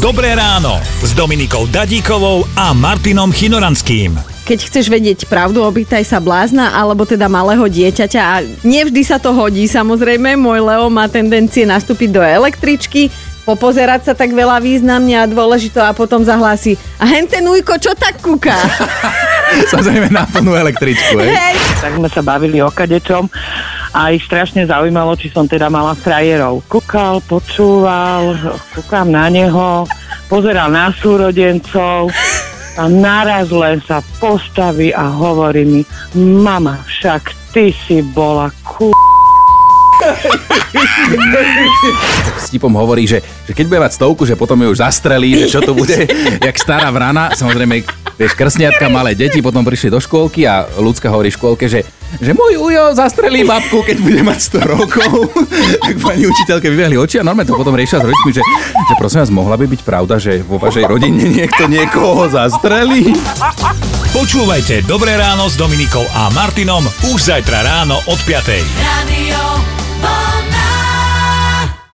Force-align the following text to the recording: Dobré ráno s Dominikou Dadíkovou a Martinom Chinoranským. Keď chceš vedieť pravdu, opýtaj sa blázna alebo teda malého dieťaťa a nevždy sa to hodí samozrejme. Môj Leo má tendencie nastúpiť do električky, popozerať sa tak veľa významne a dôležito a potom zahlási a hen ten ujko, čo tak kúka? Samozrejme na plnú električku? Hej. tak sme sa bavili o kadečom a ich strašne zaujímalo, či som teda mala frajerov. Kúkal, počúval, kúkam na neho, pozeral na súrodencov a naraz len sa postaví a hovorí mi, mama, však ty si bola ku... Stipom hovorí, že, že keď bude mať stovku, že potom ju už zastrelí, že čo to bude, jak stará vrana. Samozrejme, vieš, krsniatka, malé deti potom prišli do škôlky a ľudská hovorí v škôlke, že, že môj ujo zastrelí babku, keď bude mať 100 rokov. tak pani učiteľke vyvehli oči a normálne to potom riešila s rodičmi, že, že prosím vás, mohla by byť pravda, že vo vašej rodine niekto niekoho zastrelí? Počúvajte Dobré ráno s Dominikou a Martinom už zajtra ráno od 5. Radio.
Dobré 0.00 0.32
ráno 0.32 0.80
s 1.04 1.12
Dominikou 1.12 1.68
Dadíkovou 1.68 2.48
a 2.56 2.72
Martinom 2.72 3.28
Chinoranským. 3.28 4.16
Keď 4.48 4.58
chceš 4.64 4.88
vedieť 4.88 5.28
pravdu, 5.28 5.60
opýtaj 5.60 6.08
sa 6.08 6.16
blázna 6.16 6.72
alebo 6.72 7.04
teda 7.04 7.28
malého 7.28 7.68
dieťaťa 7.68 8.22
a 8.24 8.40
nevždy 8.64 9.04
sa 9.04 9.20
to 9.20 9.36
hodí 9.36 9.68
samozrejme. 9.68 10.40
Môj 10.40 10.64
Leo 10.64 10.88
má 10.88 11.04
tendencie 11.04 11.68
nastúpiť 11.68 12.16
do 12.16 12.24
električky, 12.24 13.12
popozerať 13.44 14.08
sa 14.08 14.12
tak 14.16 14.32
veľa 14.32 14.64
významne 14.64 15.20
a 15.20 15.28
dôležito 15.28 15.84
a 15.84 15.92
potom 15.92 16.24
zahlási 16.24 16.80
a 16.96 17.04
hen 17.04 17.28
ten 17.28 17.44
ujko, 17.44 17.76
čo 17.76 17.92
tak 17.92 18.24
kúka? 18.24 18.56
Samozrejme 19.68 20.08
na 20.08 20.24
plnú 20.24 20.56
električku? 20.56 21.20
Hej. 21.20 21.60
tak 21.76 22.00
sme 22.00 22.08
sa 22.08 22.24
bavili 22.24 22.64
o 22.64 22.72
kadečom 22.72 23.28
a 23.90 24.14
ich 24.14 24.22
strašne 24.22 24.66
zaujímalo, 24.66 25.18
či 25.18 25.30
som 25.30 25.50
teda 25.50 25.66
mala 25.66 25.98
frajerov. 25.98 26.62
Kúkal, 26.70 27.18
počúval, 27.26 28.38
kúkam 28.74 29.10
na 29.10 29.26
neho, 29.26 29.86
pozeral 30.30 30.70
na 30.70 30.94
súrodencov 30.94 32.14
a 32.78 32.86
naraz 32.86 33.50
len 33.50 33.82
sa 33.82 33.98
postaví 34.22 34.94
a 34.94 35.10
hovorí 35.10 35.66
mi, 35.66 35.82
mama, 36.14 36.78
však 36.86 37.34
ty 37.50 37.74
si 37.74 37.98
bola 38.14 38.48
ku... 38.62 38.94
Stipom 42.40 42.72
hovorí, 42.72 43.04
že, 43.04 43.20
že 43.44 43.52
keď 43.52 43.64
bude 43.68 43.84
mať 43.84 43.92
stovku, 44.00 44.22
že 44.24 44.38
potom 44.38 44.56
ju 44.64 44.72
už 44.72 44.80
zastrelí, 44.80 45.44
že 45.44 45.52
čo 45.52 45.60
to 45.60 45.76
bude, 45.76 46.08
jak 46.40 46.56
stará 46.56 46.88
vrana. 46.88 47.36
Samozrejme, 47.36 47.84
vieš, 48.20 48.36
krsniatka, 48.36 48.92
malé 48.92 49.16
deti 49.16 49.40
potom 49.40 49.64
prišli 49.64 49.88
do 49.88 49.96
škôlky 49.96 50.44
a 50.44 50.68
ľudská 50.76 51.08
hovorí 51.08 51.32
v 51.32 51.40
škôlke, 51.40 51.64
že, 51.72 51.88
že 52.20 52.36
môj 52.36 52.60
ujo 52.60 52.92
zastrelí 52.92 53.48
babku, 53.48 53.80
keď 53.80 53.96
bude 54.04 54.20
mať 54.20 54.60
100 54.60 54.72
rokov. 54.76 55.32
tak 55.88 55.96
pani 55.96 56.28
učiteľke 56.28 56.68
vyvehli 56.68 57.00
oči 57.00 57.16
a 57.16 57.24
normálne 57.24 57.48
to 57.48 57.56
potom 57.56 57.72
riešila 57.72 58.04
s 58.04 58.06
rodičmi, 58.12 58.30
že, 58.36 58.42
že 58.76 58.94
prosím 59.00 59.24
vás, 59.24 59.32
mohla 59.32 59.56
by 59.56 59.64
byť 59.64 59.80
pravda, 59.80 60.20
že 60.20 60.44
vo 60.44 60.60
vašej 60.60 60.84
rodine 60.84 61.32
niekto 61.32 61.64
niekoho 61.64 62.28
zastrelí? 62.28 63.16
Počúvajte 64.12 64.84
Dobré 64.84 65.16
ráno 65.16 65.48
s 65.48 65.56
Dominikou 65.56 66.04
a 66.12 66.28
Martinom 66.36 66.84
už 67.08 67.32
zajtra 67.32 67.64
ráno 67.64 67.96
od 68.04 68.20
5. 68.28 68.36
Radio. 68.84 69.59